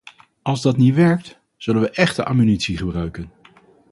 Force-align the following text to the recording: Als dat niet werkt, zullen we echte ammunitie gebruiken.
Als 0.41 0.61
dat 0.61 0.77
niet 0.77 0.95
werkt, 0.95 1.39
zullen 1.57 1.81
we 1.81 1.89
echte 1.89 2.25
ammunitie 2.25 2.77
gebruiken. 2.77 3.31